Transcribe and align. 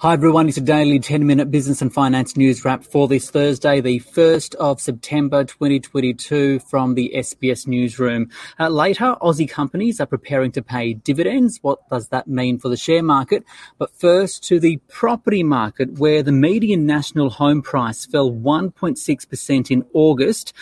Hi 0.00 0.12
everyone, 0.12 0.46
it's 0.46 0.56
a 0.56 0.60
daily 0.60 1.00
10 1.00 1.26
minute 1.26 1.50
business 1.50 1.82
and 1.82 1.92
finance 1.92 2.36
news 2.36 2.64
wrap 2.64 2.84
for 2.84 3.08
this 3.08 3.32
Thursday, 3.32 3.80
the 3.80 3.98
1st 3.98 4.54
of 4.54 4.80
September 4.80 5.42
2022 5.42 6.60
from 6.60 6.94
the 6.94 7.10
SBS 7.16 7.66
newsroom. 7.66 8.30
Uh, 8.60 8.68
later, 8.68 9.16
Aussie 9.20 9.50
companies 9.50 10.00
are 10.00 10.06
preparing 10.06 10.52
to 10.52 10.62
pay 10.62 10.94
dividends. 10.94 11.58
What 11.62 11.80
does 11.88 12.10
that 12.10 12.28
mean 12.28 12.60
for 12.60 12.68
the 12.68 12.76
share 12.76 13.02
market? 13.02 13.42
But 13.78 13.92
first 13.92 14.44
to 14.44 14.60
the 14.60 14.76
property 14.86 15.42
market 15.42 15.94
where 15.94 16.22
the 16.22 16.30
median 16.30 16.86
national 16.86 17.30
home 17.30 17.60
price 17.60 18.06
fell 18.06 18.30
1.6% 18.30 19.70
in 19.72 19.84
August. 19.94 20.52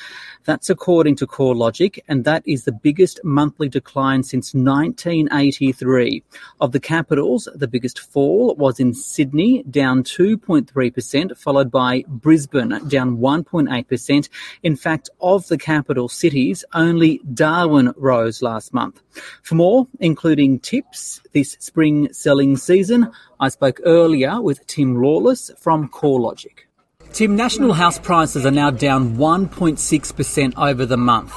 That's 0.44 0.70
according 0.70 1.16
to 1.16 1.26
CoreLogic, 1.26 1.98
and 2.06 2.24
that 2.24 2.42
is 2.46 2.64
the 2.64 2.72
biggest 2.72 3.18
monthly 3.24 3.68
decline 3.68 4.22
since 4.22 4.54
1983. 4.54 6.22
Of 6.60 6.70
the 6.70 6.80
capitals, 6.80 7.48
the 7.52 7.66
biggest 7.66 7.98
fall 7.98 8.54
was 8.54 8.78
in 8.78 8.94
Sydney, 8.94 9.25
down 9.70 10.02
2.3%, 10.02 11.36
followed 11.36 11.70
by 11.70 12.04
Brisbane, 12.08 12.70
down 12.88 13.18
1.8%. 13.18 14.28
In 14.62 14.76
fact, 14.76 15.10
of 15.20 15.46
the 15.48 15.58
capital 15.58 16.08
cities, 16.08 16.64
only 16.74 17.20
Darwin 17.32 17.92
rose 17.96 18.42
last 18.42 18.72
month. 18.72 19.02
For 19.42 19.54
more, 19.54 19.86
including 20.00 20.60
tips 20.60 21.20
this 21.32 21.56
spring 21.60 22.12
selling 22.12 22.56
season, 22.56 23.10
I 23.40 23.48
spoke 23.48 23.80
earlier 23.84 24.40
with 24.40 24.66
Tim 24.66 25.00
Lawless 25.00 25.50
from 25.58 25.88
CoreLogic. 25.88 26.66
Tim, 27.12 27.36
national 27.36 27.72
house 27.72 27.98
prices 27.98 28.44
are 28.44 28.50
now 28.50 28.70
down 28.70 29.16
1.6% 29.16 30.54
over 30.58 30.84
the 30.84 30.96
month. 30.96 31.34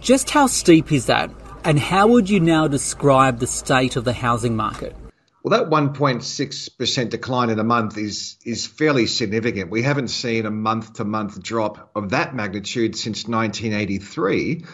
Just 0.00 0.30
how 0.30 0.46
steep 0.46 0.90
is 0.90 1.06
that? 1.06 1.30
And 1.64 1.78
how 1.78 2.08
would 2.08 2.28
you 2.28 2.40
now 2.40 2.66
describe 2.66 3.38
the 3.38 3.46
state 3.46 3.94
of 3.94 4.04
the 4.04 4.12
housing 4.12 4.56
market? 4.56 4.96
Well, 5.42 5.58
that 5.58 5.70
1.6% 5.70 7.10
decline 7.10 7.50
in 7.50 7.58
a 7.58 7.64
month 7.64 7.98
is 7.98 8.36
is 8.44 8.64
fairly 8.66 9.06
significant. 9.06 9.70
We 9.70 9.82
haven't 9.82 10.08
seen 10.08 10.46
a 10.46 10.52
month 10.52 10.94
to 10.94 11.04
month 11.04 11.42
drop 11.42 11.90
of 11.96 12.10
that 12.10 12.34
magnitude 12.34 12.94
since 12.94 13.26
1983. 13.26 14.64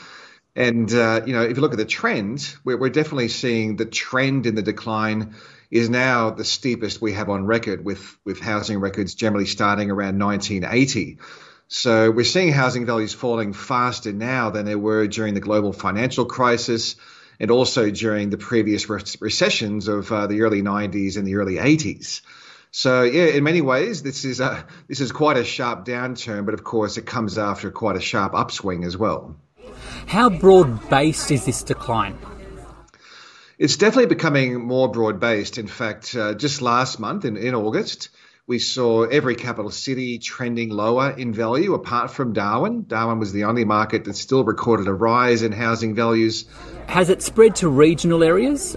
And, 0.55 0.93
uh, 0.93 1.23
you 1.25 1.33
know, 1.33 1.43
if 1.43 1.57
you 1.57 1.63
look 1.63 1.73
at 1.73 1.79
the 1.79 1.85
trend, 1.85 2.55
we're, 2.65 2.77
we're 2.77 2.91
definitely 2.91 3.29
seeing 3.29 3.77
the 3.77 3.87
trend 3.87 4.45
in 4.45 4.57
the 4.57 4.63
decline 4.63 5.37
is 5.71 5.89
now 5.89 6.31
the 6.31 6.45
steepest 6.45 7.01
we 7.01 7.13
have 7.13 7.31
on 7.31 7.47
record, 7.47 7.85
with, 7.85 8.19
with 8.25 8.41
housing 8.41 8.81
records 8.81 9.15
generally 9.15 9.47
starting 9.47 9.91
around 9.91 10.19
1980. 10.19 11.19
So 11.69 12.11
we're 12.11 12.25
seeing 12.25 12.53
housing 12.53 12.87
values 12.87 13.15
falling 13.15 13.53
faster 13.53 14.13
now 14.13 14.51
than 14.51 14.67
they 14.67 14.75
were 14.75 15.07
during 15.07 15.35
the 15.35 15.41
global 15.41 15.73
financial 15.73 16.25
crisis 16.25 16.97
and 17.41 17.51
also 17.51 17.91
during 17.91 18.31
the 18.31 18.39
previous 18.39 18.89
re- 18.89 19.01
recessions 19.21 19.89
of 19.89 20.11
uh, 20.11 20.27
the 20.27 20.43
early 20.43 20.63
90s 20.63 21.17
and 21.17 21.27
the 21.27 21.37
early 21.37 21.57
80s. 21.57 22.21
So 22.71 23.03
yeah, 23.03 23.27
in 23.27 23.45
many 23.45 23.61
ways, 23.61 24.03
this 24.03 24.25
is 24.25 24.41
a, 24.41 24.67
this 24.89 25.01
is 25.01 25.13
quite 25.13 25.37
a 25.37 25.45
sharp 25.45 25.85
downturn, 25.85 26.45
but 26.45 26.55
of 26.55 26.65
course, 26.65 26.99
it 26.99 27.07
comes 27.07 27.39
after 27.39 27.71
quite 27.71 27.97
a 27.97 28.01
sharp 28.01 28.35
upswing 28.35 28.85
as 28.85 28.97
well. 28.97 29.37
How 30.07 30.29
broad 30.29 30.89
based 30.91 31.31
is 31.31 31.47
this 31.47 31.63
decline? 31.63 32.19
It's 33.59 33.77
definitely 33.77 34.07
becoming 34.07 34.61
more 34.61 34.89
broad 34.91 35.19
based. 35.19 35.59
In 35.59 35.67
fact, 35.67 36.15
uh, 36.15 36.35
just 36.35 36.63
last 36.63 37.01
month 37.01 37.25
in, 37.25 37.37
in 37.37 37.55
August, 37.55 38.11
we 38.49 38.59
saw 38.59 39.03
every 39.03 39.35
capital 39.35 39.71
city 39.71 40.19
trending 40.19 40.71
lower 40.71 41.11
in 41.11 41.35
value 41.35 41.75
apart 41.75 42.11
from 42.11 42.33
Darwin. 42.33 42.87
Darwin 42.89 43.19
was 43.19 43.31
the 43.31 43.45
only 43.45 43.67
market 43.67 44.07
that 44.07 44.17
still 44.17 44.43
recorded 44.43 44.89
a 44.89 44.95
rise 44.95 45.43
in 45.43 45.53
housing 45.53 45.95
values. 45.95 46.47
Has 46.87 47.11
it 47.11 47.21
spread 47.21 47.57
to 47.57 47.69
regional 47.69 48.25
areas? 48.25 48.75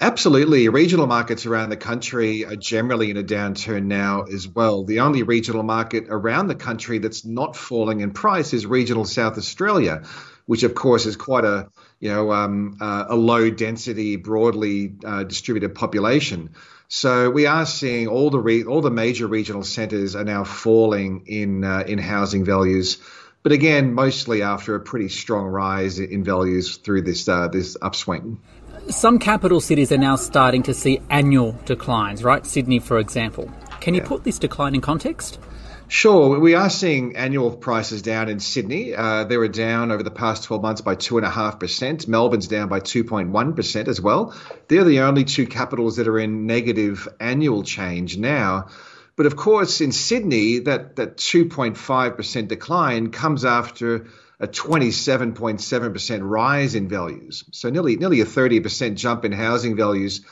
Absolutely. 0.00 0.68
Regional 0.68 1.08
markets 1.08 1.46
around 1.46 1.70
the 1.70 1.76
country 1.76 2.44
are 2.44 2.54
generally 2.54 3.10
in 3.10 3.16
a 3.16 3.24
downturn 3.24 3.86
now 3.86 4.22
as 4.22 4.46
well. 4.46 4.84
The 4.84 5.00
only 5.00 5.24
regional 5.24 5.64
market 5.64 6.06
around 6.08 6.46
the 6.46 6.54
country 6.54 6.98
that's 6.98 7.24
not 7.24 7.56
falling 7.56 8.00
in 8.00 8.12
price 8.12 8.52
is 8.52 8.66
regional 8.66 9.04
South 9.04 9.36
Australia, 9.36 10.04
which 10.46 10.62
of 10.62 10.76
course 10.76 11.06
is 11.06 11.16
quite 11.16 11.44
a 11.44 11.70
you 11.98 12.12
know 12.12 12.32
um, 12.32 12.78
uh, 12.80 13.06
a 13.08 13.16
low 13.16 13.50
density, 13.50 14.14
broadly 14.14 14.94
uh, 15.04 15.24
distributed 15.24 15.74
population. 15.74 16.50
So 16.88 17.30
we 17.30 17.46
are 17.46 17.66
seeing 17.66 18.06
all 18.06 18.30
the 18.30 18.38
re- 18.38 18.64
all 18.64 18.80
the 18.80 18.90
major 18.90 19.26
regional 19.26 19.64
centres 19.64 20.14
are 20.14 20.24
now 20.24 20.44
falling 20.44 21.24
in 21.26 21.64
uh, 21.64 21.84
in 21.86 21.98
housing 21.98 22.44
values, 22.44 22.98
but 23.42 23.52
again, 23.52 23.92
mostly 23.92 24.42
after 24.42 24.74
a 24.74 24.80
pretty 24.80 25.08
strong 25.08 25.46
rise 25.46 25.98
in 25.98 26.22
values 26.22 26.76
through 26.76 27.02
this 27.02 27.28
uh, 27.28 27.48
this 27.48 27.76
upswing. 27.82 28.40
Some 28.88 29.18
capital 29.18 29.60
cities 29.60 29.90
are 29.90 29.98
now 29.98 30.14
starting 30.14 30.62
to 30.64 30.74
see 30.74 31.00
annual 31.10 31.56
declines, 31.64 32.22
right? 32.22 32.46
Sydney, 32.46 32.78
for 32.78 32.98
example. 32.98 33.50
Can 33.80 33.94
you 33.94 34.02
yeah. 34.02 34.08
put 34.08 34.22
this 34.22 34.38
decline 34.38 34.74
in 34.74 34.80
context? 34.80 35.40
Sure, 35.88 36.40
we 36.40 36.54
are 36.54 36.68
seeing 36.68 37.14
annual 37.16 37.56
prices 37.56 38.02
down 38.02 38.28
in 38.28 38.40
Sydney. 38.40 38.92
Uh, 38.92 39.22
they 39.22 39.36
were 39.36 39.46
down 39.46 39.92
over 39.92 40.02
the 40.02 40.10
past 40.10 40.42
12 40.44 40.60
months 40.60 40.80
by 40.80 40.96
2.5%. 40.96 42.08
Melbourne's 42.08 42.48
down 42.48 42.68
by 42.68 42.80
2.1% 42.80 43.88
as 43.88 44.00
well. 44.00 44.34
They're 44.66 44.82
the 44.82 45.00
only 45.00 45.22
two 45.22 45.46
capitals 45.46 45.96
that 45.96 46.08
are 46.08 46.18
in 46.18 46.46
negative 46.46 47.06
annual 47.20 47.62
change 47.62 48.18
now. 48.18 48.66
But 49.14 49.26
of 49.26 49.36
course, 49.36 49.80
in 49.80 49.92
Sydney, 49.92 50.58
that, 50.60 50.96
that 50.96 51.18
2.5% 51.18 52.48
decline 52.48 53.10
comes 53.12 53.44
after 53.44 54.08
a 54.40 54.48
27.7% 54.48 56.20
rise 56.22 56.74
in 56.74 56.88
values. 56.88 57.44
So 57.52 57.70
nearly, 57.70 57.96
nearly 57.96 58.20
a 58.20 58.26
30% 58.26 58.96
jump 58.96 59.24
in 59.24 59.32
housing 59.32 59.76
values 59.76 60.22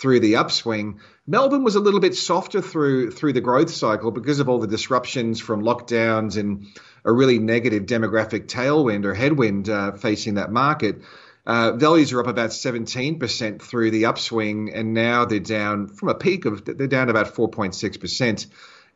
through 0.00 0.20
the 0.20 0.36
upswing. 0.36 1.00
Melbourne 1.26 1.64
was 1.64 1.76
a 1.76 1.80
little 1.80 2.00
bit 2.00 2.14
softer 2.14 2.60
through 2.60 3.12
through 3.12 3.32
the 3.32 3.40
growth 3.40 3.70
cycle 3.70 4.10
because 4.10 4.40
of 4.40 4.48
all 4.48 4.58
the 4.58 4.66
disruptions 4.66 5.40
from 5.40 5.62
lockdowns 5.62 6.36
and 6.36 6.66
a 7.04 7.12
really 7.12 7.38
negative 7.38 7.84
demographic 7.84 8.46
tailwind 8.46 9.04
or 9.04 9.14
headwind 9.14 9.68
uh, 9.68 9.92
facing 9.92 10.34
that 10.34 10.50
market. 10.50 11.02
Uh, 11.46 11.72
values 11.72 12.12
are 12.12 12.20
up 12.20 12.26
about 12.26 12.50
17% 12.50 13.60
through 13.60 13.90
the 13.90 14.06
upswing, 14.06 14.72
and 14.72 14.94
now 14.94 15.26
they're 15.26 15.40
down 15.40 15.88
from 15.88 16.08
a 16.08 16.14
peak 16.14 16.46
of 16.46 16.64
they're 16.64 16.86
down 16.86 17.10
about 17.10 17.34
4.6% 17.34 18.46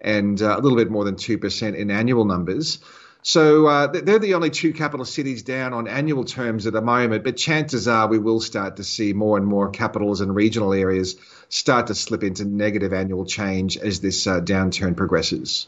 and 0.01 0.41
uh, 0.41 0.57
a 0.57 0.61
little 0.61 0.79
bit 0.79 0.91
more 0.91 1.05
than 1.05 1.17
2% 1.17 1.77
in 1.77 1.91
annual 1.91 2.25
numbers. 2.25 2.79
So 3.23 3.67
uh, 3.67 3.87
they're 3.89 4.19
the 4.19 4.35
only 4.35 4.51
two 4.51 4.73
capital 4.73 5.05
cities 5.05 5.43
down 5.43 5.75
on 5.75 5.89
annual 5.89 6.25
terms 6.25 6.67
at 6.67 6.73
the 6.73 6.81
moment, 6.81 7.25
but 7.25 7.37
chances 7.37 7.89
are 7.89 8.09
we 8.09 8.19
will 8.19 8.41
start 8.41 8.77
to 8.77 8.85
see 8.85 9.13
more 9.13 9.37
and 9.37 9.47
more 9.47 9.71
capitals 9.71 10.21
and 10.21 10.35
regional 10.35 10.73
areas 10.73 11.17
start 11.49 11.89
to 11.89 11.95
slip 11.95 12.23
into 12.23 12.45
negative 12.45 12.93
annual 12.93 13.27
change 13.27 13.77
as 13.77 14.01
this 14.01 14.27
uh, 14.27 14.41
downturn 14.41 14.97
progresses. 14.97 15.67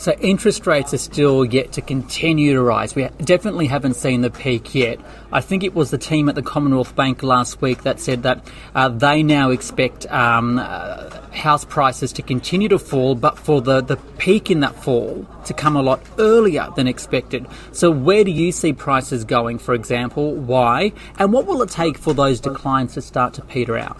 So 0.00 0.12
interest 0.12 0.66
rates 0.66 0.94
are 0.94 0.98
still 0.98 1.44
yet 1.44 1.72
to 1.72 1.82
continue 1.82 2.54
to 2.54 2.62
rise. 2.62 2.94
We 2.94 3.06
definitely 3.22 3.66
haven't 3.66 3.96
seen 3.96 4.22
the 4.22 4.30
peak 4.30 4.74
yet. 4.74 4.98
I 5.30 5.42
think 5.42 5.62
it 5.62 5.74
was 5.74 5.90
the 5.90 5.98
team 5.98 6.30
at 6.30 6.34
the 6.34 6.42
Commonwealth 6.42 6.96
Bank 6.96 7.22
last 7.22 7.60
week 7.60 7.82
that 7.82 8.00
said 8.00 8.22
that 8.22 8.42
uh, 8.74 8.88
they 8.88 9.22
now 9.22 9.50
expect 9.50 10.10
um, 10.10 10.58
uh, 10.58 11.10
house 11.32 11.66
prices 11.66 12.14
to 12.14 12.22
continue 12.22 12.70
to 12.70 12.78
fall, 12.78 13.14
but 13.14 13.38
for 13.38 13.60
the, 13.60 13.82
the 13.82 13.98
peak 14.16 14.50
in 14.50 14.60
that 14.60 14.74
fall 14.82 15.26
to 15.44 15.52
come 15.52 15.76
a 15.76 15.82
lot 15.82 16.00
earlier 16.18 16.68
than 16.76 16.88
expected. 16.88 17.46
So 17.72 17.90
where 17.90 18.24
do 18.24 18.30
you 18.30 18.52
see 18.52 18.72
prices 18.72 19.24
going, 19.24 19.58
for 19.58 19.74
example? 19.74 20.34
Why? 20.34 20.94
And 21.18 21.30
what 21.30 21.44
will 21.44 21.60
it 21.60 21.68
take 21.68 21.98
for 21.98 22.14
those 22.14 22.40
declines 22.40 22.94
to 22.94 23.02
start 23.02 23.34
to 23.34 23.42
peter 23.42 23.76
out? 23.76 23.98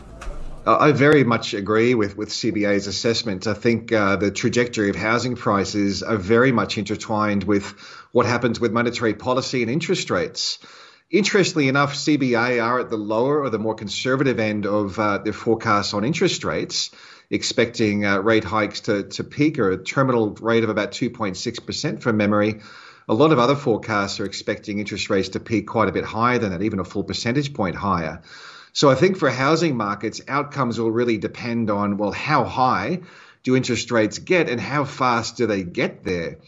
I 0.78 0.92
very 0.92 1.25
much 1.25 1.54
agree 1.54 1.94
with, 1.94 2.16
with 2.16 2.28
CBA's 2.28 2.86
assessment. 2.86 3.47
I 3.47 3.54
think 3.54 3.92
uh, 3.92 4.16
the 4.16 4.30
trajectory 4.30 4.91
of 4.91 4.97
housing 4.97 5.34
prices 5.36 6.03
are 6.03 6.16
very 6.16 6.53
much 6.53 6.77
intertwined 6.77 7.44
with 7.44 7.65
what 8.12 8.27
happens 8.27 8.60
with 8.60 8.72
monetary 8.72 9.15
policy 9.15 9.62
and 9.62 9.71
interest 9.71 10.10
rates. 10.10 10.59
Interestingly 11.10 11.68
enough, 11.68 11.94
CBA 11.94 12.62
are 12.62 12.80
at 12.80 12.91
the 12.91 12.97
lower 12.97 13.42
or 13.42 13.50
the 13.50 13.59
more 13.59 13.74
conservative 13.74 14.39
end 14.39 14.66
of 14.66 14.98
uh, 14.98 15.18
their 15.18 15.33
forecasts 15.33 15.94
on 15.94 16.04
interest 16.04 16.44
rates, 16.44 16.91
expecting 17.30 18.04
uh, 18.04 18.18
rate 18.18 18.44
hikes 18.44 18.83
to, 18.83 19.04
to 19.04 19.24
peak 19.24 19.59
or 19.59 19.71
a 19.71 19.83
terminal 19.83 20.34
rate 20.34 20.62
of 20.62 20.71
about 20.71 20.92
2.6% 20.92 22.00
from 22.00 22.16
memory. 22.16 22.60
A 23.09 23.15
lot 23.15 23.33
of 23.33 23.41
other 23.41 23.56
forecasts 23.56 24.21
are 24.21 24.24
expecting 24.24 24.78
interest 24.78 25.10
rates 25.10 25.30
to 25.30 25.41
peak 25.41 25.66
quite 25.66 25.89
a 25.89 25.92
bit 25.92 26.04
higher 26.04 26.39
than 26.39 26.53
that, 26.53 26.62
even 26.62 26.78
a 26.78 26.84
full 26.84 27.03
percentage 27.03 27.54
point 27.54 27.74
higher. 27.74 28.22
So 28.72 28.90
I 28.90 28.94
think 28.94 29.16
for 29.16 29.30
housing 29.30 29.76
markets, 29.76 30.20
outcomes 30.28 30.78
will 30.78 30.90
really 30.90 31.18
depend 31.18 31.70
on, 31.70 31.96
well, 31.96 32.12
how 32.12 32.44
high 32.44 33.00
do 33.42 33.56
interest 33.56 33.90
rates 33.90 34.18
get 34.18 34.48
and 34.48 34.60
how 34.60 34.84
fast 34.84 35.36
do 35.36 35.46
they 35.46 35.62
get 35.62 36.04
there? 36.04 36.38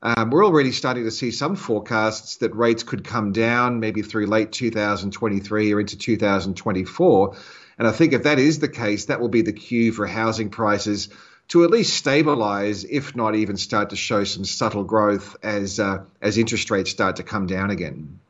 Um, 0.00 0.30
we're 0.30 0.46
already 0.46 0.70
starting 0.72 1.04
to 1.04 1.10
see 1.10 1.32
some 1.32 1.56
forecasts 1.56 2.36
that 2.36 2.54
rates 2.54 2.84
could 2.84 3.04
come 3.04 3.32
down 3.32 3.80
maybe 3.80 4.02
through 4.02 4.26
late 4.26 4.52
2023 4.52 5.72
or 5.72 5.80
into 5.80 5.98
2024. 5.98 7.36
And 7.78 7.86
I 7.88 7.92
think 7.92 8.12
if 8.12 8.22
that 8.24 8.38
is 8.38 8.60
the 8.60 8.68
case, 8.68 9.06
that 9.06 9.20
will 9.20 9.28
be 9.28 9.42
the 9.42 9.52
cue 9.52 9.92
for 9.92 10.06
housing 10.06 10.50
prices 10.50 11.08
to 11.48 11.64
at 11.64 11.70
least 11.70 11.96
stabilize, 11.96 12.84
if 12.84 13.16
not 13.16 13.34
even 13.34 13.56
start 13.56 13.90
to 13.90 13.96
show 13.96 14.22
some 14.24 14.44
subtle 14.44 14.84
growth 14.84 15.36
as 15.42 15.80
uh, 15.80 16.04
as 16.20 16.38
interest 16.38 16.70
rates 16.70 16.90
start 16.90 17.16
to 17.16 17.22
come 17.22 17.46
down 17.46 17.70
again. 17.70 18.20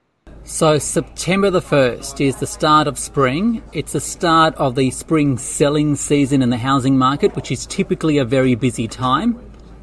So, 0.51 0.79
September 0.79 1.51
the 1.51 1.61
1st 1.61 2.25
is 2.27 2.37
the 2.37 2.47
start 2.47 2.89
of 2.89 2.99
spring. 2.99 3.63
It's 3.75 3.93
the 3.93 4.01
start 4.01 4.55
of 4.55 4.77
the 4.77 4.91
spring 4.91 5.37
selling 5.37 5.95
season 5.95 6.41
in 6.41 6.49
the 6.49 6.57
housing 6.57 6.97
market, 6.97 7.37
which 7.37 7.53
is 7.53 7.67
typically 7.67 8.17
a 8.17 8.25
very 8.25 8.55
busy 8.55 8.89
time. 8.89 9.35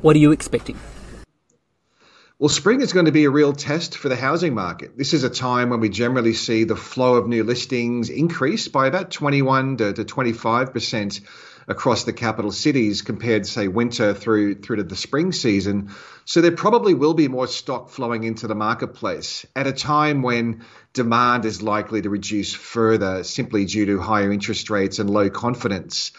What 0.01 0.15
are 0.15 0.19
you 0.19 0.31
expecting? 0.31 0.79
Well, 2.39 2.49
spring 2.49 2.81
is 2.81 2.93
going 2.93 3.05
to 3.05 3.11
be 3.11 3.25
a 3.25 3.29
real 3.29 3.53
test 3.53 3.95
for 3.95 4.09
the 4.09 4.15
housing 4.15 4.55
market. 4.55 4.97
This 4.97 5.13
is 5.13 5.23
a 5.23 5.29
time 5.29 5.69
when 5.69 5.81
we 5.81 5.89
generally 5.89 6.33
see 6.33 6.63
the 6.63 6.75
flow 6.75 7.13
of 7.13 7.27
new 7.27 7.43
listings 7.43 8.09
increase 8.09 8.67
by 8.67 8.87
about 8.87 9.11
21 9.11 9.77
to, 9.77 9.93
to 9.93 10.03
25% 10.03 11.21
across 11.67 12.03
the 12.03 12.13
capital 12.13 12.51
cities 12.51 13.01
compared 13.01 13.45
say 13.45 13.67
winter 13.67 14.13
through 14.13 14.55
through 14.55 14.77
to 14.77 14.83
the 14.83 14.95
spring 14.95 15.31
season. 15.31 15.91
So 16.25 16.41
there 16.41 16.51
probably 16.51 16.93
will 16.93 17.13
be 17.13 17.27
more 17.27 17.47
stock 17.47 17.89
flowing 17.89 18.23
into 18.23 18.47
the 18.47 18.55
marketplace 18.55 19.45
at 19.55 19.67
a 19.67 19.73
time 19.73 20.21
when 20.21 20.63
demand 20.93 21.45
is 21.45 21.61
likely 21.61 22.01
to 22.01 22.09
reduce 22.09 22.53
further 22.53 23.23
simply 23.23 23.65
due 23.65 23.85
to 23.87 23.99
higher 23.99 24.31
interest 24.31 24.69
rates 24.69 24.99
and 24.99 25.09
low 25.09 25.29
confidence. 25.29 26.11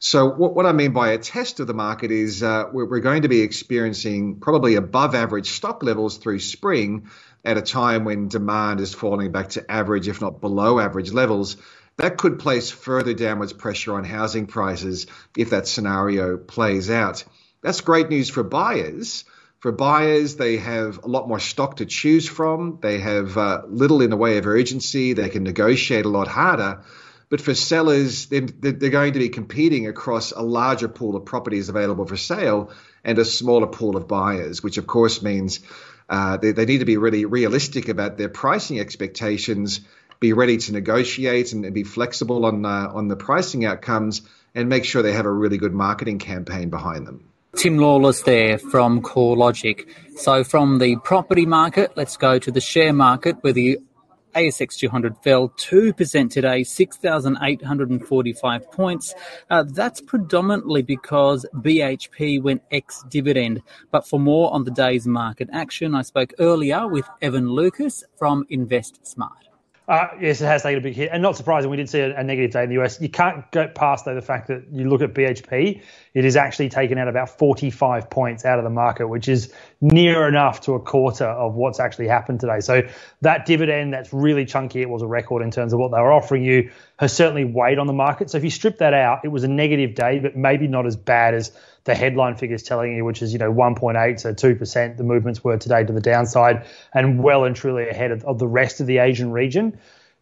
So 0.00 0.30
what, 0.30 0.54
what 0.54 0.64
I 0.64 0.72
mean 0.72 0.92
by 0.92 1.10
a 1.10 1.18
test 1.18 1.58
of 1.58 1.66
the 1.66 1.74
market 1.74 2.12
is 2.12 2.42
uh, 2.42 2.66
we're, 2.72 2.84
we're 2.84 3.00
going 3.00 3.22
to 3.22 3.28
be 3.28 3.40
experiencing 3.40 4.38
probably 4.38 4.76
above 4.76 5.16
average 5.16 5.50
stock 5.50 5.82
levels 5.82 6.18
through 6.18 6.38
spring 6.38 7.08
at 7.44 7.56
a 7.56 7.62
time 7.62 8.04
when 8.04 8.28
demand 8.28 8.80
is 8.80 8.94
falling 8.94 9.32
back 9.32 9.50
to 9.50 9.70
average, 9.70 10.06
if 10.06 10.20
not 10.20 10.40
below 10.40 10.78
average 10.78 11.12
levels 11.12 11.56
that 11.98 12.16
could 12.16 12.38
place 12.38 12.70
further 12.70 13.12
downwards 13.12 13.52
pressure 13.52 13.94
on 13.94 14.04
housing 14.04 14.46
prices 14.46 15.06
if 15.36 15.50
that 15.50 15.66
scenario 15.66 16.36
plays 16.36 16.90
out. 16.90 17.24
That's 17.60 17.80
great 17.80 18.08
news 18.08 18.30
for 18.30 18.44
buyers. 18.44 19.24
For 19.58 19.72
buyers, 19.72 20.36
they 20.36 20.58
have 20.58 21.02
a 21.02 21.08
lot 21.08 21.26
more 21.26 21.40
stock 21.40 21.76
to 21.76 21.86
choose 21.86 22.28
from. 22.28 22.78
They 22.80 23.00
have 23.00 23.36
uh, 23.36 23.62
little 23.66 24.00
in 24.00 24.10
the 24.10 24.16
way 24.16 24.38
of 24.38 24.46
urgency. 24.46 25.12
They 25.12 25.28
can 25.28 25.42
negotiate 25.42 26.04
a 26.04 26.08
lot 26.08 26.28
harder. 26.28 26.82
But 27.30 27.40
for 27.40 27.54
sellers, 27.54 28.26
they're, 28.26 28.42
they're 28.42 28.90
going 28.90 29.14
to 29.14 29.18
be 29.18 29.28
competing 29.28 29.88
across 29.88 30.30
a 30.30 30.40
larger 30.40 30.88
pool 30.88 31.16
of 31.16 31.24
properties 31.24 31.68
available 31.68 32.06
for 32.06 32.16
sale 32.16 32.70
and 33.02 33.18
a 33.18 33.24
smaller 33.24 33.66
pool 33.66 33.96
of 33.96 34.06
buyers, 34.06 34.62
which 34.62 34.78
of 34.78 34.86
course 34.86 35.20
means 35.20 35.60
uh, 36.08 36.36
they, 36.36 36.52
they 36.52 36.64
need 36.64 36.78
to 36.78 36.84
be 36.84 36.96
really 36.96 37.24
realistic 37.24 37.88
about 37.88 38.16
their 38.16 38.28
pricing 38.28 38.78
expectations 38.78 39.80
be 40.20 40.32
ready 40.32 40.56
to 40.56 40.72
negotiate 40.72 41.52
and, 41.52 41.72
be 41.72 41.84
flexible 41.84 42.44
on 42.44 42.64
uh, 42.64 42.90
on 42.92 43.08
the 43.08 43.16
pricing 43.16 43.64
outcomes 43.64 44.22
and 44.54 44.68
make 44.68 44.84
sure 44.84 45.02
they 45.02 45.12
have 45.12 45.26
a 45.26 45.32
really 45.32 45.58
good 45.58 45.72
marketing 45.72 46.18
campaign 46.18 46.70
behind 46.70 47.06
them. 47.06 47.24
Tim 47.56 47.78
Lawless 47.78 48.22
there 48.22 48.58
from 48.58 49.02
CoreLogic. 49.02 49.88
So 50.16 50.44
from 50.44 50.78
the 50.78 50.96
property 50.96 51.46
market, 51.46 51.92
let's 51.96 52.16
go 52.16 52.38
to 52.38 52.50
the 52.50 52.60
share 52.60 52.92
market 52.92 53.42
where 53.42 53.52
the 53.52 53.78
ASX 54.34 54.76
200 54.76 55.16
fell 55.24 55.48
2% 55.48 56.30
today, 56.30 56.62
6,845 56.62 58.70
points. 58.70 59.14
Uh, 59.50 59.64
that's 59.66 60.00
predominantly 60.00 60.82
because 60.82 61.46
BHP 61.54 62.40
went 62.42 62.62
ex 62.70 63.02
dividend. 63.08 63.62
But 63.90 64.06
for 64.06 64.20
more 64.20 64.52
on 64.52 64.64
the 64.64 64.70
day's 64.70 65.06
market 65.06 65.48
action, 65.52 65.94
I 65.94 66.02
spoke 66.02 66.34
earlier 66.38 66.86
with 66.86 67.08
Evan 67.22 67.48
Lucas 67.48 68.04
from 68.16 68.44
Invest 68.48 69.06
Smart. 69.06 69.48
Uh, 69.88 70.08
yes, 70.20 70.42
it 70.42 70.44
has 70.44 70.62
taken 70.62 70.78
a 70.78 70.82
big 70.82 70.94
hit, 70.94 71.08
and 71.10 71.22
not 71.22 71.34
surprising. 71.34 71.70
We 71.70 71.78
did 71.78 71.88
see 71.88 72.00
a, 72.00 72.14
a, 72.14 72.22
negative 72.22 72.50
day 72.50 72.64
in 72.64 72.68
the 72.68 72.78
US. 72.82 73.00
You 73.00 73.08
can't 73.08 73.50
go 73.52 73.68
past 73.68 74.04
though 74.04 74.14
the 74.14 74.20
fact 74.20 74.48
that 74.48 74.64
you 74.70 74.86
look 74.86 75.00
at 75.00 75.14
BHP, 75.14 75.80
it 76.12 76.24
has 76.24 76.36
actually 76.36 76.68
taken 76.68 76.98
out 76.98 77.08
about 77.08 77.38
45 77.38 78.10
points 78.10 78.44
out 78.44 78.58
of 78.58 78.64
the 78.64 78.70
market, 78.70 79.08
which 79.08 79.28
is 79.28 79.50
near 79.80 80.26
enough 80.26 80.62
to 80.62 80.74
a 80.74 80.80
quarter 80.80 81.24
of 81.26 81.54
what's 81.54 81.78
actually 81.78 82.08
happened 82.08 82.40
today. 82.40 82.60
So 82.60 82.82
that 83.20 83.46
dividend, 83.46 83.92
that's 83.92 84.12
really 84.12 84.44
chunky. 84.44 84.82
It 84.82 84.88
was 84.88 85.02
a 85.02 85.06
record 85.06 85.42
in 85.42 85.52
terms 85.52 85.72
of 85.72 85.78
what 85.78 85.92
they 85.92 86.00
were 86.00 86.12
offering 86.12 86.42
you, 86.42 86.70
has 86.98 87.12
certainly 87.12 87.44
weighed 87.44 87.78
on 87.78 87.86
the 87.86 87.92
market. 87.92 88.30
So 88.30 88.38
if 88.38 88.44
you 88.44 88.50
strip 88.50 88.78
that 88.78 88.92
out, 88.92 89.24
it 89.24 89.28
was 89.28 89.44
a 89.44 89.48
negative 89.48 89.94
day, 89.94 90.18
but 90.18 90.36
maybe 90.36 90.66
not 90.66 90.86
as 90.86 90.96
bad 90.96 91.34
as 91.34 91.52
the 91.84 91.94
headline 91.94 92.36
figures 92.36 92.62
telling 92.62 92.96
you, 92.96 93.04
which 93.04 93.22
is 93.22 93.32
you 93.32 93.38
know 93.38 93.52
1.8 93.52 94.20
so 94.20 94.34
2 94.34 94.56
percent. 94.56 94.96
The 94.96 95.04
movements 95.04 95.42
were 95.42 95.56
today 95.56 95.84
to 95.84 95.92
the 95.92 96.00
downside, 96.00 96.66
and 96.92 97.22
well 97.22 97.44
and 97.44 97.54
truly 97.54 97.88
ahead 97.88 98.10
of, 98.10 98.24
of 98.24 98.38
the 98.38 98.48
rest 98.48 98.80
of 98.80 98.86
the 98.86 98.98
Asian 98.98 99.30
region. 99.30 99.78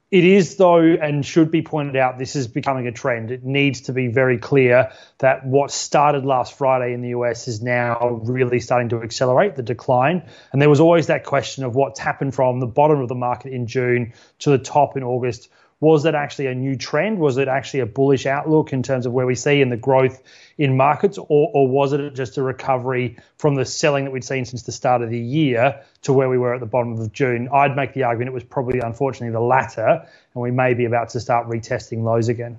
It 0.08 0.24
is, 0.24 0.54
though, 0.56 0.78
and 0.78 1.26
should 1.26 1.50
be 1.50 1.62
pointed 1.62 1.96
out, 1.96 2.16
this 2.16 2.36
is 2.36 2.46
becoming 2.46 2.86
a 2.86 2.92
trend. 2.92 3.32
It 3.32 3.42
needs 3.42 3.82
to 3.82 3.92
be 3.92 4.06
very 4.06 4.38
clear 4.38 4.92
that 5.18 5.44
what 5.44 5.72
started 5.72 6.24
last 6.24 6.56
Friday 6.56 6.94
in 6.94 7.02
the 7.02 7.08
US 7.08 7.48
is 7.48 7.60
now 7.60 8.20
really 8.22 8.60
starting 8.60 8.90
to 8.90 9.02
accelerate 9.02 9.56
the 9.56 9.64
decline. 9.64 10.22
And 10.52 10.62
there 10.62 10.70
was 10.70 10.78
always 10.78 11.08
that 11.08 11.24
question 11.24 11.64
of 11.64 11.74
what's 11.74 11.98
happened 11.98 12.36
from 12.36 12.60
the 12.60 12.66
bottom 12.66 13.00
of 13.00 13.08
the 13.08 13.16
market 13.16 13.52
in 13.52 13.66
June 13.66 14.12
to 14.40 14.50
the 14.50 14.58
top 14.58 14.96
in 14.96 15.02
August 15.02 15.48
was 15.80 16.04
that 16.04 16.14
actually 16.14 16.46
a 16.46 16.54
new 16.54 16.76
trend? 16.76 17.18
Was 17.18 17.36
it 17.36 17.48
actually 17.48 17.80
a 17.80 17.86
bullish 17.86 18.24
outlook 18.24 18.72
in 18.72 18.82
terms 18.82 19.04
of 19.04 19.12
where 19.12 19.26
we 19.26 19.34
see 19.34 19.60
in 19.60 19.68
the 19.68 19.76
growth 19.76 20.22
in 20.56 20.76
markets, 20.76 21.18
or, 21.18 21.50
or 21.52 21.68
was 21.68 21.92
it 21.92 22.14
just 22.14 22.38
a 22.38 22.42
recovery 22.42 23.18
from 23.36 23.54
the 23.56 23.64
selling 23.64 24.04
that 24.04 24.10
we'd 24.10 24.24
seen 24.24 24.46
since 24.46 24.62
the 24.62 24.72
start 24.72 25.02
of 25.02 25.10
the 25.10 25.18
year 25.18 25.82
to 26.02 26.12
where 26.14 26.30
we 26.30 26.38
were 26.38 26.54
at 26.54 26.60
the 26.60 26.66
bottom 26.66 26.98
of 26.98 27.12
June? 27.12 27.48
I'd 27.52 27.76
make 27.76 27.92
the 27.92 28.04
argument 28.04 28.30
it 28.30 28.34
was 28.34 28.44
probably, 28.44 28.80
unfortunately, 28.80 29.32
the 29.32 29.40
latter, 29.40 29.86
and 30.34 30.42
we 30.42 30.50
may 30.50 30.72
be 30.72 30.86
about 30.86 31.10
to 31.10 31.20
start 31.20 31.46
retesting 31.46 32.02
lows 32.04 32.28
again. 32.28 32.58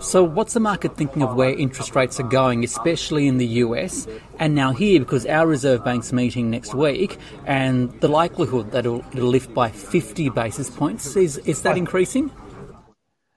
So, 0.00 0.22
what's 0.22 0.54
the 0.54 0.60
market 0.60 0.96
thinking 0.96 1.22
of 1.22 1.34
where 1.34 1.50
interest 1.50 1.94
rates 1.94 2.20
are 2.20 2.28
going, 2.28 2.64
especially 2.64 3.26
in 3.26 3.38
the 3.38 3.46
US 3.46 4.06
and 4.38 4.54
now 4.54 4.72
here, 4.72 5.00
because 5.00 5.26
our 5.26 5.46
Reserve 5.46 5.84
Bank's 5.84 6.12
meeting 6.12 6.50
next 6.50 6.74
week, 6.74 7.18
and 7.46 7.92
the 8.00 8.08
likelihood 8.08 8.72
that 8.72 8.86
it'll, 8.86 9.04
it'll 9.12 9.28
lift 9.28 9.54
by 9.54 9.70
50 9.70 10.30
basis 10.30 10.70
points 10.70 11.16
is 11.16 11.38
is 11.38 11.62
that 11.62 11.76
increasing? 11.76 12.30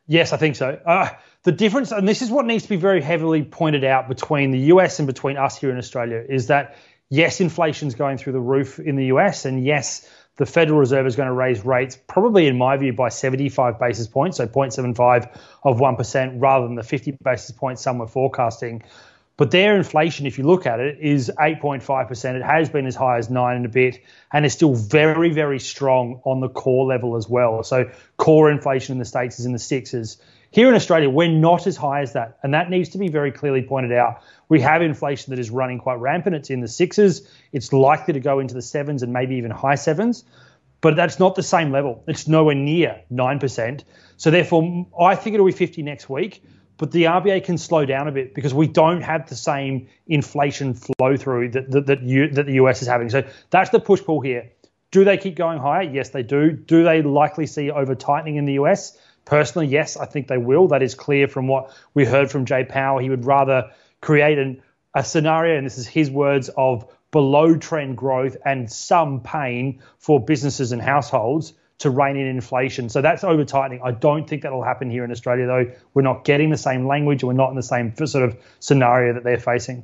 Yes, 0.08 0.32
I 0.32 0.38
think 0.38 0.56
so. 0.56 0.80
Uh, 0.86 1.10
the 1.44 1.52
difference, 1.52 1.92
and 1.92 2.08
this 2.08 2.22
is 2.22 2.30
what 2.30 2.46
needs 2.46 2.64
to 2.64 2.70
be 2.70 2.78
very 2.78 3.02
heavily 3.02 3.44
pointed 3.44 3.84
out 3.84 4.08
between 4.08 4.52
the 4.52 4.60
US 4.74 5.00
and 5.00 5.08
between 5.08 5.38
us 5.38 5.58
here 5.58 5.70
in 5.70 5.78
Australia, 5.78 6.24
is 6.28 6.48
that 6.48 6.78
yes, 7.10 7.42
inflation's 7.42 7.96
going 7.96 8.18
through 8.18 8.34
the 8.34 8.40
roof 8.40 8.80
in 8.80 8.96
the 8.96 9.06
US, 9.06 9.46
and 9.46 9.64
yes, 9.64 10.10
the 10.38 10.46
Federal 10.46 10.80
Reserve 10.80 11.06
is 11.06 11.16
going 11.16 11.28
to 11.28 11.34
raise 11.34 11.66
rates, 11.66 11.98
probably 12.08 12.48
in 12.48 12.58
my 12.58 12.78
view, 12.78 12.94
by 12.94 13.10
75 13.10 13.80
basis 13.80 14.08
points, 14.08 14.38
so 14.38 14.48
0.75 14.48 15.36
of 15.64 15.78
1%, 15.80 16.34
rather 16.38 16.68
than 16.68 16.76
the 16.76 16.84
50 16.84 17.18
basis 17.24 17.52
points 17.52 17.82
some 17.82 17.98
were 17.98 18.08
forecasting. 18.08 18.84
But 19.36 19.52
their 19.52 19.76
inflation, 19.76 20.26
if 20.26 20.40
you 20.40 20.46
look 20.46 20.66
at 20.66 20.80
it, 20.80 20.98
is 21.00 21.32
8.5%. 21.38 22.36
It 22.36 22.44
has 22.44 22.70
been 22.70 22.88
as 22.88 22.96
high 22.96 23.18
as 23.18 23.30
nine 23.30 23.58
and 23.58 23.66
a 23.66 23.70
bit, 23.70 24.00
and 24.34 24.46
is 24.46 24.54
still 24.54 24.74
very, 24.74 25.32
very 25.32 25.60
strong 25.60 26.22
on 26.24 26.40
the 26.40 26.50
core 26.50 26.88
level 26.88 27.16
as 27.16 27.30
well. 27.30 27.62
So 27.64 27.90
core 28.18 28.50
inflation 28.50 28.94
in 28.94 29.00
the 29.00 29.06
States 29.06 29.40
is 29.40 29.46
in 29.46 29.54
the 29.54 29.60
sixes. 29.60 30.18
Here 30.52 30.70
in 30.70 30.76
Australia, 30.76 31.10
we're 31.10 31.28
not 31.30 31.68
as 31.68 31.76
high 31.76 32.02
as 32.02 32.14
that, 32.14 32.38
and 32.42 32.54
that 32.54 32.70
needs 32.70 32.90
to 32.90 32.98
be 32.98 33.10
very 33.10 33.32
clearly 33.32 33.62
pointed 33.62 33.92
out. 33.92 34.22
We 34.50 34.62
have 34.62 34.82
inflation 34.82 35.32
that 35.32 35.40
is 35.40 35.50
running 35.50 35.78
quite 35.78 36.00
rampant. 36.00 36.36
It's 36.36 36.50
in 36.50 36.62
the 36.62 36.68
sixes. 36.68 37.30
It's 37.52 37.74
likely 37.74 38.14
to 38.14 38.20
go 38.20 38.40
into 38.40 38.54
the 38.54 38.62
sevens 38.62 39.04
and 39.04 39.12
maybe 39.12 39.36
even 39.36 39.52
high 39.52 39.76
sevens, 39.76 40.24
but 40.80 40.96
that's 40.96 41.20
not 41.20 41.36
the 41.36 41.44
same 41.44 41.72
level. 41.72 42.04
It's 42.08 42.28
nowhere 42.28 42.56
near 42.56 43.02
9%. 43.12 43.84
So 44.16 44.32
therefore, 44.32 44.88
I 45.00 45.16
think 45.16 45.34
it'll 45.34 45.46
be 45.46 45.52
50 45.52 45.84
next 45.84 46.10
week, 46.10 46.44
but 46.78 46.92
the 46.92 47.04
RBA 47.04 47.44
can 47.44 47.58
slow 47.58 47.86
down 47.86 48.08
a 48.08 48.12
bit 48.12 48.34
because 48.34 48.54
we 48.54 48.68
don't 48.68 49.02
have 49.02 49.28
the 49.28 49.36
same 49.36 49.88
inflation 50.08 50.74
flow 50.74 51.18
through 51.18 51.50
that, 51.52 51.72
that, 51.72 51.86
that, 51.88 52.04
you, 52.04 52.30
that 52.30 52.46
the 52.46 52.54
US 52.54 52.82
is 52.82 52.88
having. 52.88 53.10
So 53.10 53.24
that's 53.50 53.72
the 53.72 53.80
push 53.80 54.02
pull 54.02 54.22
here. 54.22 54.52
Do 54.92 55.04
they 55.04 55.18
keep 55.18 55.36
going 55.36 55.60
higher? 55.60 55.82
Yes, 55.82 56.10
they 56.10 56.24
do. 56.24 56.52
Do 56.52 56.84
they 56.84 57.02
likely 57.02 57.46
see 57.46 57.70
over 57.70 57.94
tightening 57.94 58.38
in 58.38 58.46
the 58.46 58.54
US? 58.54 58.98
Personally, 59.28 59.68
yes, 59.68 59.98
I 59.98 60.06
think 60.06 60.28
they 60.28 60.38
will. 60.38 60.70
That 60.70 60.82
is 60.82 60.96
clear 60.96 61.28
from 61.28 61.48
what 61.48 61.76
we 61.94 62.06
heard 62.06 62.32
from 62.32 62.46
Jay 62.46 62.64
Powell. 62.64 63.00
He 63.00 63.10
would 63.10 63.26
rather 63.26 63.72
create 64.02 64.38
an, 64.38 64.62
a 64.94 65.04
scenario, 65.04 65.58
and 65.58 65.66
this 65.66 65.78
is 65.78 65.86
his 65.86 66.10
words, 66.10 66.50
of 66.56 66.90
below 67.12 67.58
trend 67.58 67.98
growth 67.98 68.38
and 68.46 68.72
some 68.72 69.22
pain 69.22 69.82
for 69.98 70.24
businesses 70.24 70.72
and 70.72 70.82
households 70.82 71.54
to 71.80 71.90
rein 71.90 72.16
in 72.16 72.26
inflation. 72.26 72.88
So 72.88 73.02
that's 73.02 73.26
over 73.26 73.44
tightening. 73.44 73.82
I 73.84 73.92
don't 73.92 74.28
think 74.28 74.44
that'll 74.44 74.64
happen 74.64 74.90
here 74.90 75.04
in 75.04 75.12
Australia, 75.12 75.46
though. 75.46 75.72
We're 75.94 76.04
not 76.04 76.24
getting 76.24 76.50
the 76.50 76.58
same 76.58 76.88
language. 76.88 77.22
We're 77.24 77.34
not 77.34 77.50
in 77.50 77.58
the 77.58 77.64
same 77.64 77.94
sort 78.06 78.24
of 78.24 78.38
scenario 78.60 79.14
that 79.14 79.26
they're 79.26 79.40
facing. 79.40 79.84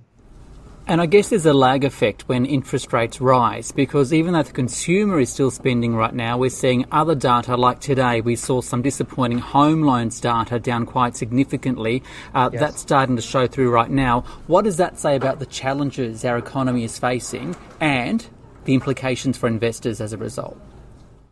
And 0.86 1.00
I 1.00 1.06
guess 1.06 1.30
there's 1.30 1.46
a 1.46 1.54
lag 1.54 1.86
effect 1.86 2.28
when 2.28 2.46
interest 2.46 2.92
rates 2.92 3.22
rise 3.22 3.72
because 3.72 4.12
even 4.12 4.34
though 4.34 4.44
the 4.44 4.52
consumer 4.52 5.18
is 5.18 5.32
still 5.32 5.50
spending 5.50 5.96
right 5.96 6.14
now, 6.14 6.38
we're 6.38 6.50
seeing 6.50 6.86
other 6.92 7.16
data 7.16 7.56
like 7.56 7.80
today. 7.80 8.20
We 8.20 8.36
saw 8.36 8.60
some 8.60 8.82
disappointing 8.82 9.40
home 9.40 9.84
loans 9.84 10.20
data 10.20 10.60
down 10.60 10.86
quite 10.86 11.16
significantly. 11.16 12.04
Uh, 12.36 12.50
yes. 12.52 12.60
That's 12.60 12.82
starting 12.82 13.16
to 13.16 13.22
show 13.22 13.48
through 13.48 13.72
right 13.72 13.90
now. 13.90 14.22
What 14.48 14.66
does 14.66 14.76
that 14.78 15.00
say 15.00 15.16
about 15.16 15.40
the 15.40 15.46
challenges 15.46 16.26
our 16.26 16.38
economy 16.38 16.84
is 16.84 17.00
facing 17.00 17.56
and 17.80 18.26
the 18.66 18.74
implications 18.74 19.38
for 19.38 19.48
investors 19.48 20.02
as 20.02 20.12
a 20.12 20.18
result? 20.18 20.60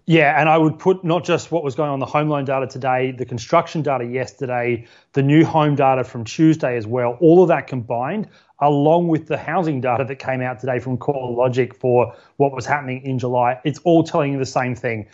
Yeah, 0.08 0.40
and 0.40 0.50
I 0.50 0.58
would 0.58 0.80
put 0.80 1.04
not 1.04 1.24
just 1.24 1.52
what 1.52 1.64
was 1.64 1.76
going 1.76 1.90
on 1.90 2.00
the 2.00 2.06
home 2.06 2.28
loan 2.28 2.44
data 2.44 2.68
today, 2.68 3.12
the 3.12 3.26
construction 3.26 3.82
data 3.82 4.04
yesterday, 4.04 4.88
the 5.14 5.22
new 5.22 5.46
home 5.46 5.76
data 5.76 6.04
from 6.04 6.24
Tuesday 6.26 6.76
as 6.76 6.88
well, 6.88 7.18
all 7.22 7.44
of 7.44 7.50
that 7.50 7.68
combined, 7.68 8.28
along 8.60 9.08
with 9.08 9.28
the 9.28 9.38
housing 9.38 9.80
data 9.80 10.04
that 10.04 10.18
came 10.18 10.42
out 10.42 10.60
today 10.60 10.80
from 10.80 10.98
CoreLogic 10.98 11.76
for 11.76 12.16
what 12.38 12.52
was 12.52 12.66
happening 12.66 13.04
in 13.04 13.20
July, 13.20 13.60
it's 13.64 13.80
all 13.80 14.04
telling 14.04 14.34
you 14.34 14.40
the 14.40 14.46
same 14.46 14.76
thing. 14.76 15.08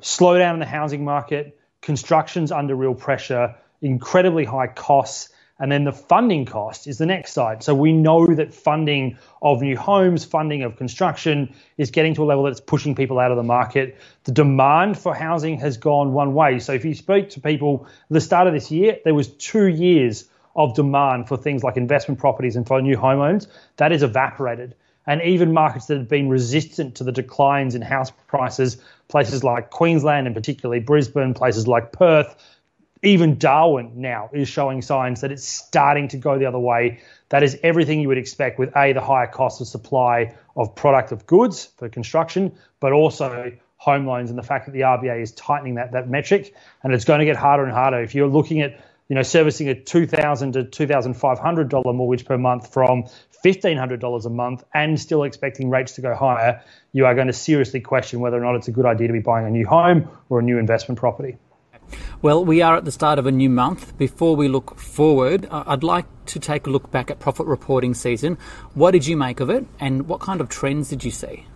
slowdown 0.00 0.54
in 0.54 0.60
the 0.60 0.66
housing 0.66 1.04
market, 1.04 1.58
construction's 1.82 2.52
under 2.52 2.74
real 2.74 2.94
pressure, 2.94 3.54
incredibly 3.82 4.44
high 4.44 4.68
costs, 4.68 5.30
and 5.60 5.70
then 5.70 5.84
the 5.84 5.92
funding 5.92 6.46
cost 6.46 6.86
is 6.86 6.98
the 6.98 7.06
next 7.06 7.34
side. 7.34 7.62
So 7.62 7.74
we 7.74 7.92
know 7.92 8.26
that 8.26 8.52
funding 8.52 9.18
of 9.42 9.60
new 9.60 9.76
homes, 9.76 10.24
funding 10.24 10.62
of 10.62 10.76
construction 10.76 11.54
is 11.76 11.90
getting 11.90 12.14
to 12.14 12.24
a 12.24 12.26
level 12.26 12.44
that's 12.44 12.60
pushing 12.60 12.94
people 12.94 13.18
out 13.18 13.30
of 13.30 13.36
the 13.36 13.42
market. 13.42 13.98
The 14.24 14.32
demand 14.32 14.98
for 14.98 15.14
housing 15.14 15.58
has 15.58 15.76
gone 15.76 16.12
one 16.14 16.34
way. 16.34 16.58
So 16.58 16.72
if 16.72 16.84
you 16.84 16.94
speak 16.94 17.30
to 17.30 17.40
people 17.40 17.86
at 17.86 18.14
the 18.14 18.20
start 18.20 18.46
of 18.46 18.54
this 18.54 18.70
year, 18.70 18.98
there 19.04 19.14
was 19.14 19.28
two 19.28 19.66
years 19.66 20.28
of 20.56 20.74
demand 20.74 21.28
for 21.28 21.36
things 21.36 21.62
like 21.62 21.76
investment 21.76 22.18
properties 22.18 22.56
and 22.56 22.66
for 22.66 22.80
new 22.80 22.96
homeowners. 22.96 23.46
That 23.76 23.92
is 23.92 24.02
evaporated. 24.02 24.74
And 25.06 25.22
even 25.22 25.52
markets 25.52 25.86
that 25.86 25.98
have 25.98 26.08
been 26.08 26.28
resistant 26.28 26.96
to 26.96 27.04
the 27.04 27.12
declines 27.12 27.74
in 27.74 27.82
house 27.82 28.12
prices, 28.28 28.76
places 29.08 29.42
like 29.44 29.70
Queensland 29.70 30.26
and 30.26 30.34
particularly 30.34 30.80
Brisbane, 30.80 31.34
places 31.34 31.66
like 31.66 31.92
Perth, 31.92 32.34
even 33.02 33.38
Darwin 33.38 33.92
now 33.96 34.30
is 34.32 34.48
showing 34.48 34.82
signs 34.82 35.22
that 35.22 35.32
it's 35.32 35.46
starting 35.46 36.08
to 36.08 36.18
go 36.18 36.38
the 36.38 36.46
other 36.46 36.58
way. 36.58 37.00
That 37.30 37.42
is 37.42 37.58
everything 37.62 38.00
you 38.00 38.08
would 38.08 38.18
expect 38.18 38.58
with 38.58 38.76
A, 38.76 38.92
the 38.92 39.00
higher 39.00 39.26
cost 39.26 39.60
of 39.60 39.66
supply 39.68 40.34
of 40.56 40.74
product 40.74 41.12
of 41.12 41.26
goods 41.26 41.66
for 41.76 41.88
construction, 41.88 42.52
but 42.78 42.92
also 42.92 43.52
home 43.76 44.06
loans 44.06 44.28
and 44.28 44.38
the 44.38 44.42
fact 44.42 44.66
that 44.66 44.72
the 44.72 44.80
RBA 44.80 45.22
is 45.22 45.32
tightening 45.32 45.76
that, 45.76 45.92
that 45.92 46.08
metric. 46.08 46.54
And 46.82 46.92
it's 46.92 47.06
going 47.06 47.20
to 47.20 47.24
get 47.24 47.36
harder 47.36 47.64
and 47.64 47.72
harder. 47.72 48.02
If 48.02 48.14
you're 48.14 48.28
looking 48.28 48.60
at 48.60 48.78
you 49.08 49.16
know, 49.16 49.22
servicing 49.22 49.68
a 49.68 49.74
2,000 49.74 50.52
to 50.52 50.64
$2,500 50.64 51.94
mortgage 51.94 52.24
per 52.24 52.38
month 52.38 52.72
from 52.72 53.04
$1,500 53.44 54.24
a 54.24 54.30
month 54.30 54.62
and 54.72 55.00
still 55.00 55.24
expecting 55.24 55.68
rates 55.68 55.92
to 55.96 56.00
go 56.00 56.14
higher, 56.14 56.62
you 56.92 57.06
are 57.06 57.14
going 57.14 57.26
to 57.26 57.32
seriously 57.32 57.80
question 57.80 58.20
whether 58.20 58.36
or 58.36 58.40
not 58.40 58.54
it's 58.54 58.68
a 58.68 58.72
good 58.72 58.86
idea 58.86 59.08
to 59.08 59.12
be 59.12 59.20
buying 59.20 59.46
a 59.46 59.50
new 59.50 59.66
home 59.66 60.08
or 60.28 60.38
a 60.38 60.42
new 60.42 60.58
investment 60.58 60.98
property. 60.98 61.38
Well, 62.22 62.44
we 62.44 62.62
are 62.62 62.76
at 62.76 62.84
the 62.84 62.92
start 62.92 63.18
of 63.18 63.26
a 63.26 63.32
new 63.32 63.50
month. 63.50 63.96
Before 63.96 64.36
we 64.36 64.48
look 64.48 64.78
forward, 64.78 65.46
uh, 65.50 65.64
I'd 65.66 65.82
like 65.82 66.06
to 66.26 66.38
take 66.38 66.66
a 66.66 66.70
look 66.70 66.90
back 66.90 67.10
at 67.10 67.18
profit 67.18 67.46
reporting 67.46 67.94
season. 67.94 68.38
What 68.74 68.90
did 68.90 69.06
you 69.06 69.16
make 69.16 69.40
of 69.40 69.50
it, 69.50 69.66
and 69.78 70.06
what 70.08 70.20
kind 70.20 70.40
of 70.40 70.48
trends 70.48 70.88
did 70.88 71.04
you 71.04 71.10
see? 71.10 71.46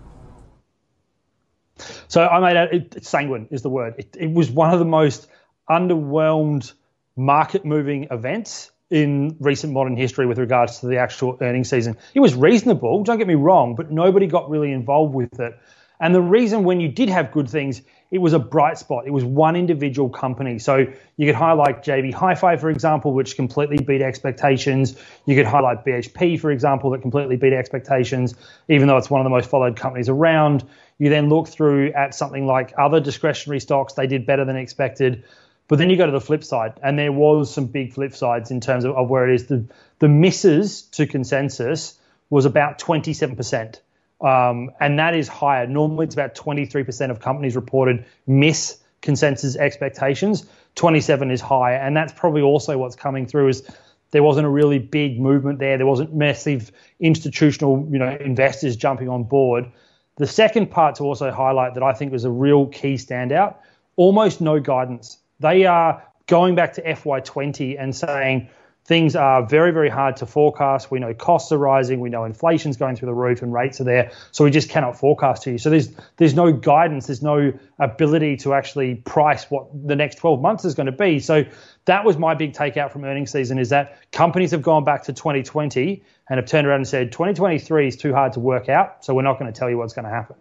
So 2.09 2.27
I 2.27 2.41
made 2.41 2.57
it, 2.73 3.05
sanguine 3.05 3.49
is 3.51 3.63
the 3.63 3.69
word. 3.69 3.95
It, 3.99 4.17
it 4.19 4.33
was 4.33 4.51
one 4.51 4.73
of 4.73 4.79
the 4.79 4.85
most 4.85 5.27
underwhelmed 5.69 6.73
market 7.17 7.65
moving 7.65 8.09
events 8.11 8.71
in 8.91 9.37
recent 9.41 9.73
modern 9.73 9.97
history 9.97 10.27
with 10.27 10.39
regards 10.39 10.81
to 10.81 10.87
the 10.87 10.99
actual 10.99 11.37
earnings 11.41 11.69
season. 11.69 11.97
It 12.15 12.21
was 12.21 12.35
reasonable, 12.35 13.03
don't 13.03 13.19
get 13.19 13.27
me 13.27 13.35
wrong, 13.35 13.75
but 13.75 13.91
nobody 13.91 14.27
got 14.27 14.51
really 14.51 14.73
involved 14.73 15.15
with 15.15 15.41
it. 15.41 15.59
And 16.01 16.15
the 16.15 16.21
reason 16.21 16.65
when 16.65 16.81
you 16.81 16.89
did 16.89 17.09
have 17.09 17.33
good 17.33 17.49
things, 17.49 17.83
it 18.15 18.21
was 18.21 18.33
a 18.33 18.39
bright 18.39 18.79
spot. 18.79 19.09
It 19.09 19.11
was 19.11 19.25
one 19.25 19.57
individual 19.57 20.09
company. 20.09 20.61
So 20.61 20.87
you 21.17 21.27
could 21.27 21.35
highlight 21.35 21.83
JB 21.83 22.15
Hi-Fi, 22.15 22.55
for 22.59 22.71
example, 22.71 23.13
which 23.13 23.35
completely 23.35 23.77
beat 23.79 24.03
expectations. 24.03 24.95
You 25.27 25.35
could 25.35 25.47
highlight 25.47 25.85
BHP, 25.85 26.39
for 26.39 26.53
example, 26.53 26.91
that 26.91 27.03
completely 27.03 27.35
beat 27.35 27.53
expectations, 27.53 28.37
even 28.69 28.87
though 28.87 28.99
it's 28.99 29.11
one 29.11 29.21
of 29.21 29.25
the 29.25 29.31
most 29.31 29.51
followed 29.51 29.75
companies 29.77 30.09
around. 30.09 30.63
You 30.97 31.11
then 31.11 31.29
look 31.29 31.49
through 31.49 31.91
at 31.91 32.15
something 32.15 32.47
like 32.47 32.73
other 32.79 33.01
discretionary 33.01 33.59
stocks, 33.59 33.95
they 33.95 34.07
did 34.07 34.27
better 34.27 34.45
than 34.45 34.55
expected. 34.55 35.25
But 35.67 35.81
then 35.81 35.91
you 35.91 35.97
go 35.97 36.07
to 36.07 36.13
the 36.13 36.21
flip 36.21 36.45
side, 36.45 36.75
and 36.85 36.97
there 36.97 37.11
was 37.11 37.53
some 37.53 37.67
big 37.67 37.95
flip 37.95 38.15
sides 38.15 38.53
in 38.53 38.61
terms 38.61 38.85
of, 38.85 38.95
of 38.95 39.11
where 39.11 39.29
it 39.29 39.35
is. 39.35 39.47
The, 39.47 39.65
the 39.99 40.09
misses 40.09 40.83
to 40.93 41.09
consensus 41.09 41.99
was 42.31 42.45
about 42.45 42.79
27%. 42.79 43.81
Um, 44.21 44.71
and 44.81 44.99
that 44.99 45.15
is 45.15 45.29
higher. 45.29 45.67
Normally, 45.67 46.07
it's 46.07 46.15
about 46.15 46.35
23% 46.35 47.11
of 47.11 47.21
companies 47.21 47.57
reported 47.57 48.05
miss 48.27 48.79
consensus 49.03 49.57
expectations. 49.57 50.47
27 50.77 51.31
is 51.31 51.41
higher, 51.41 51.77
and 51.77 51.97
that's 51.97 52.13
probably 52.13 52.43
also 52.43 52.79
what's 52.79 52.97
coming 52.97 53.27
through 53.27 53.49
is 53.49 53.69
there 54.11 54.23
wasn't 54.23 54.47
a 54.47 54.51
really 54.51 54.79
big 54.79 55.21
movement 55.21 55.59
there. 55.59 55.77
There 55.77 55.87
wasn't 55.87 56.15
massive 56.15 56.73
institutional, 57.01 57.87
you 57.91 57.99
know, 57.99 58.17
investors 58.21 58.77
jumping 58.77 59.09
on 59.09 59.25
board. 59.25 59.71
The 60.17 60.27
second 60.27 60.71
part 60.71 60.95
to 60.97 61.05
also 61.05 61.31
highlight 61.31 61.75
that 61.75 61.83
I 61.83 61.93
think 61.93 62.13
was 62.13 62.25
a 62.25 62.31
real 62.31 62.67
key 62.67 62.95
standout: 62.95 63.57
almost 63.97 64.41
no 64.41 64.61
guidance. 64.61 65.19
They 65.41 65.67
are 65.67 66.03
going 66.27 66.55
back 66.55 66.73
to 66.75 66.83
FY20 66.83 67.77
and 67.79 67.95
saying 67.95 68.49
things 68.85 69.17
are 69.17 69.47
very, 69.47 69.71
very 69.71 69.89
hard 69.89 70.17
to 70.17 70.27
forecast. 70.27 70.91
We 70.91 70.99
know 70.99 71.15
costs 71.15 71.51
are 71.53 71.59
rising. 71.59 72.01
We 72.01 72.11
know 72.11 72.25
inflation's 72.25 72.77
going 72.77 72.97
through 72.97 73.07
the 73.07 73.15
roof 73.15 73.41
and 73.41 73.53
rates 73.53 73.81
are 73.81 73.85
there. 73.85 74.13
So 74.31 74.45
we 74.45 74.51
just 74.51 74.69
cannot 74.69 74.99
forecast 74.99 75.45
to 75.45 75.53
you. 75.53 75.59
So 75.59 75.71
there's 75.71 75.89
there's 76.19 76.35
no 76.35 76.53
guidance. 76.53 77.07
There's 77.07 77.23
no 77.23 77.53
ability 77.79 78.37
to 78.39 78.53
actually 78.53 78.97
price 78.97 79.51
what 79.51 79.69
the 79.73 79.97
next 79.97 80.17
12 80.17 80.41
months 80.41 80.65
is 80.65 80.75
going 80.75 80.87
to 80.87 80.93
be. 80.93 81.19
So 81.19 81.45
that 81.87 82.05
was 82.05 82.19
my 82.19 82.35
big 82.35 82.53
takeout 82.53 82.93
from 82.93 83.05
earnings 83.05 83.31
season 83.31 83.59
is 83.59 83.71
that 83.71 83.99
companies 84.13 84.51
have 84.51 84.63
gone 84.63 84.85
back 84.85 85.05
to 85.05 85.13
2020 85.13 86.03
and 86.29 86.39
have 86.39 86.47
turned 86.47 86.67
around 86.67 86.81
and 86.81 86.89
said 86.89 87.11
2023 87.13 87.89
is 87.89 87.97
too 87.97 88.13
hard 88.13 88.35
to 88.35 88.41
work 88.41 88.69
out. 88.69 89.05
So 89.05 89.15
we're 89.15 89.23
not 89.23 89.39
going 89.39 89.53
to 89.53 89.59
tell 89.59 89.71
you 89.71 89.79
what's 89.79 89.95
going 89.95 90.05
to 90.05 90.11
happen. 90.11 90.37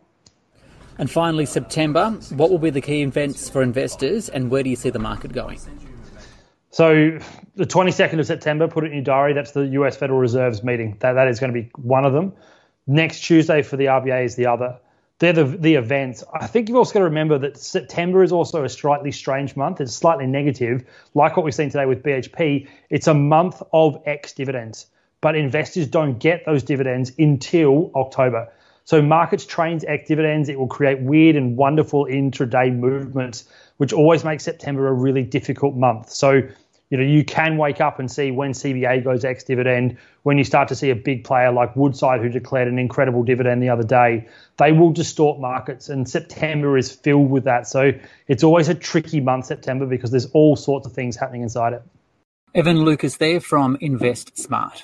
And 0.98 1.10
finally, 1.10 1.46
September, 1.46 2.12
what 2.36 2.52
will 2.52 2.60
be 2.60 2.70
the 2.70 2.82
key 2.82 3.02
events 3.02 3.50
for 3.50 3.64
investors 3.64 4.30
and 4.30 4.52
where 4.52 4.64
do 4.64 4.70
you 4.70 4.76
see 4.76 4.90
the 4.90 5.00
market 5.00 5.34
going? 5.34 5.60
So 6.74 7.20
the 7.56 7.68
22nd 7.68 8.20
of 8.20 8.26
September, 8.26 8.68
put 8.68 8.84
it 8.84 8.88
in 8.88 8.94
your 8.94 9.04
diary. 9.04 9.34
That's 9.34 9.52
the 9.52 9.68
US 9.68 9.96
Federal 9.96 10.18
Reserve's 10.18 10.64
meeting. 10.64 10.98
That, 11.02 11.14
that 11.14 11.28
is 11.28 11.40
going 11.40 11.54
to 11.54 11.62
be 11.62 11.70
one 11.76 12.04
of 12.04 12.14
them. 12.14 12.34
Next 12.88 13.20
Tuesday 13.20 13.62
for 13.62 13.78
the 13.78 13.86
RBA 13.86 14.26
is 14.26 14.36
the 14.36 14.48
other. 14.48 14.80
They're 15.20 15.34
the, 15.34 15.44
the 15.44 15.76
events. 15.76 16.24
I 16.34 16.48
think 16.48 16.68
you've 16.68 16.80
also 16.80 16.94
got 16.94 17.02
to 17.02 17.06
remember 17.06 17.38
that 17.38 17.58
September 17.58 18.24
is 18.24 18.32
also 18.32 18.64
a 18.64 18.70
slightly 18.70 19.12
strange 19.12 19.56
month. 19.56 19.82
It's 19.82 19.96
slightly 19.96 20.26
negative, 20.26 20.84
like 21.14 21.38
what 21.38 21.46
we've 21.46 21.54
seen 21.54 21.70
today 21.70 21.86
with 21.86 22.02
BHP. 22.02 22.68
It's 22.90 23.06
a 23.06 23.14
month 23.14 23.62
of 23.72 24.02
ex 24.08 24.34
dividends, 24.34 24.88
but 25.22 25.36
investors 25.36 25.86
don't 25.86 26.18
get 26.18 26.44
those 26.48 26.64
dividends 26.64 27.12
until 27.20 27.92
October. 27.94 28.52
So 28.86 29.00
markets 29.00 29.46
trains 29.46 29.86
ex 29.86 30.08
dividends. 30.08 30.50
It 30.50 30.58
will 30.58 30.68
create 30.68 31.00
weird 31.02 31.36
and 31.36 31.56
wonderful 31.56 32.06
intraday 32.06 32.76
movements, 32.76 33.48
which 33.78 33.94
always 33.94 34.24
makes 34.24 34.44
September 34.44 34.88
a 34.88 34.94
really 34.94 35.24
difficult 35.24 35.76
month. 35.76 36.10
So 36.10 36.44
you 36.94 36.98
know, 36.98 37.06
you 37.06 37.26
can 37.26 37.58
wake 37.58 37.82
up 37.82 37.98
and 37.98 38.12
see 38.12 38.30
when 38.30 38.52
CBA 38.52 39.04
goes 39.04 39.26
ex 39.26 39.44
dividend, 39.44 39.98
when 40.22 40.38
you 40.38 40.44
start 40.44 40.68
to 40.68 40.76
see 40.76 40.92
a 40.92 40.96
big 40.96 41.24
player 41.24 41.52
like 41.52 41.76
Woodside, 41.76 42.22
who 42.22 42.30
declared 42.30 42.68
an 42.68 42.78
incredible 42.78 43.24
dividend 43.24 43.64
the 43.64 43.70
other 43.70 43.82
day, 43.82 44.28
they 44.58 44.72
will 44.72 44.92
distort 44.92 45.40
markets. 45.40 45.90
And 45.90 46.08
September 46.08 46.78
is 46.78 46.92
filled 46.92 47.32
with 47.32 47.46
that. 47.46 47.66
So 47.68 47.94
it's 48.28 48.44
always 48.44 48.70
a 48.70 48.76
tricky 48.76 49.22
month, 49.22 49.48
September, 49.48 49.88
because 49.88 50.12
there's 50.12 50.28
all 50.34 50.56
sorts 50.56 50.86
of 50.86 50.94
things 50.94 51.16
happening 51.16 51.42
inside 51.42 51.74
it. 51.74 51.82
Evan 52.54 52.86
Lucas 52.86 53.18
there 53.18 53.40
from 53.40 53.76
Invest 53.82 54.38
Smart. 54.38 54.84